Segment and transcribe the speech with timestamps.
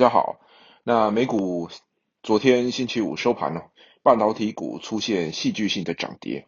[0.00, 0.40] 大家好
[0.82, 1.68] 那美股
[2.22, 3.70] 昨天星期五收盘了，
[4.02, 6.46] 半导体股出现戏剧性的涨跌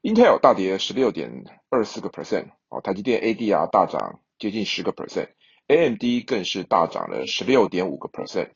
[0.00, 8.52] ，Intel 大跌十六点二四个 percent，哦，台积电 ADR 大涨接近十个 percent，AMD 更是大涨了十六点五个 percent。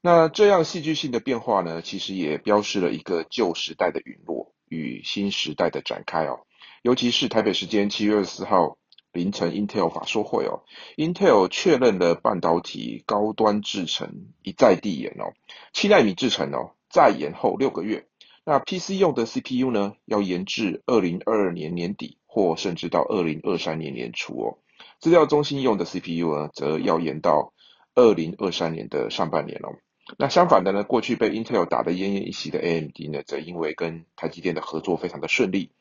[0.00, 6.40] 那这样戏剧性的变化呢，其实也标示了一个旧时代的陨落与新时代的展开哦。
[6.80, 8.77] 尤其是台北时间七月二十四号
[9.12, 10.62] 凌晨，Intel 法说会哦
[10.96, 15.32] ，Intel 确认了半导体高端制程一再递延哦，
[15.72, 18.06] 七纳米制程哦再延后六个月。
[18.44, 24.58] 那 PC 用的 CPU 呢，要延至二零二二年年底或甚至到二零二三年年初哦。
[25.00, 27.52] 资料中心用的 CPU 呢，则要延到
[27.94, 29.78] 二零二三年的上半年哦。
[30.18, 35.72] 那相反的呢，过去被 Intel 打得奄奄一息的 AMD 呢，则因为跟台积电的合作非常的顺利。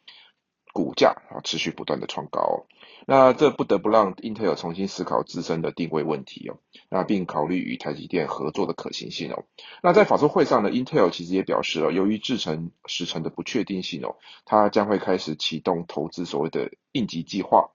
[0.74, 2.68] 股价啊持续不断的创高，
[3.06, 6.58] 那这不得不让 Intel 重新思考自身的定位问题哦，
[6.90, 9.46] 那并考虑与台积电合作的可行性哦。
[9.82, 17.70] 那在法说会上呢，Intel 其实也表示了，由于制程时程的不确定性哦，它将会开始启动投资所谓的应急计划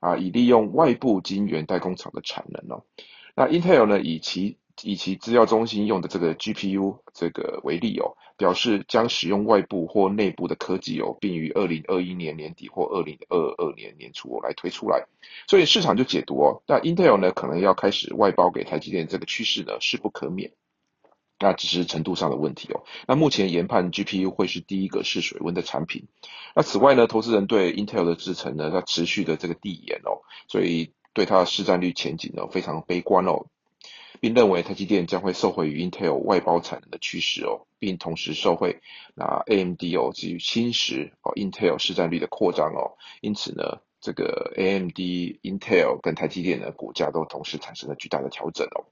[0.00, 2.84] 啊，以利用外部晶圆代工厂的产能哦。
[3.36, 15.06] 那 Intel 呢，以其以其资料中心用的这个 GPU 这个为例哦，表示将使用外部或内部的科技哦，并于二零二一年年底或二零二二年年初来推出来。
[15.46, 20.52] 所以市场就解读哦，那 Intel 呢可能要开始外包给台积电这个趋势呢势不可免。
[21.40, 22.84] 那只是程度上的问题哦。
[23.06, 26.06] 那目前研判 GPU 会是第一个试水温的产品。
[26.54, 33.46] 那此外呢，投资人对 Intel 的制程呢它持续的这个递延哦，所以对它的市占率前景呢非常悲观哦。
[34.24, 38.80] 并认为台积电将会受惠于 Intel 外包产能的趋势哦，并同时受惠
[39.14, 44.96] 那 AMD 哦基于侵蚀哦 Intel 市占率的扩张哦，因此呢，这个 AMD、
[45.42, 48.88] Intel 跟台积电的股价都同时产生了巨大的调整哦。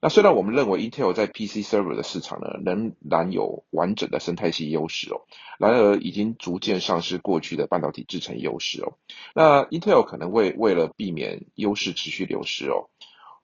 [0.00, 5.22] 那虽然我们认为 Intel 在 PC server 的市场呢仍然有完整的生态系优势哦，
[5.60, 8.94] 然而已经逐渐丧失过去的半导体制程优势哦。
[9.32, 12.88] 那 Intel 可能为为了避免优势持续流失哦。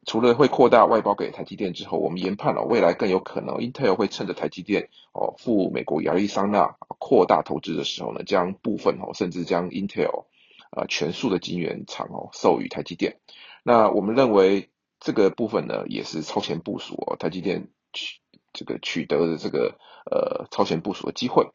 [0.09, 10.25] 除了会扩大外包给台积电之后，我们研判了未来更有可能，Intel 会趁着台积电哦赴美国亚利桑那扩大投资的时候呢，将部分哦甚至将 Intel
[10.71, 13.19] 呃全数的晶圆厂哦授予台积电。
[13.63, 18.21] 那我们认为这个部分呢也是超前部署哦，台积电取
[18.55, 19.77] 这个取得的这个
[20.11, 21.51] 呃超前部署的机会。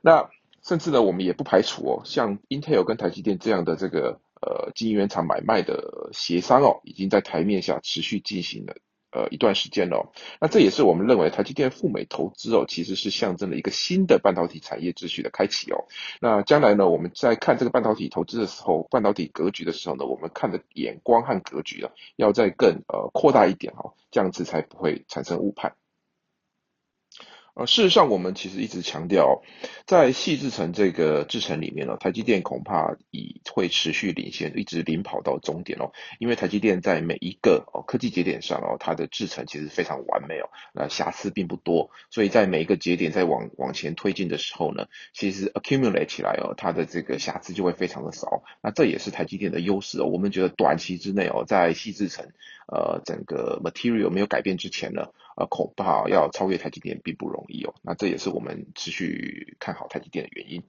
[0.00, 0.30] 那
[0.62, 4.20] 甚至呢我们也不排除哦，像 Intel 跟台积电这样的这个。
[4.42, 8.74] 呃，晶圆厂买卖的协商哦，已经在台面下持续进行了
[9.12, 10.12] 呃一段时间了。
[10.40, 15.86] 那这也是我们认为台积电赴美投资哦，其实是象征了一个新的半导体产业秩序的开启哦。
[16.20, 25.76] 那将来呢，我们在看这个半导体投资的时候，半导体格局的时候呢，我们看的眼光和格局啊，要再更呃扩大一点哦，这样子才不会产生误判。
[27.54, 29.42] 呃，事实上，我们其实一直强调，
[29.84, 35.92] 在细制程这个制程里面呢，台积电恐怕以会持续领先，一直领跑到终点哦。
[36.18, 48.42] 因为台积电在每一个哦科技节点上哦，它的制程其实非常完美哦，那瑕疵并不多，所以在每一个节点在往往前推进的时候呢，其实 accumulate 起来哦，它的这个瑕疵就会非常的少。
[48.62, 50.06] 那这也是台积电的优势哦。
[50.06, 52.30] 我们觉得短期之内哦，在细制程
[52.66, 55.08] 呃整个 material 没有改变之前呢。
[55.36, 57.74] 呃，恐怕要超越台积电并不容易哦。
[57.82, 60.62] 那这也是我们持续看好台积电的原因。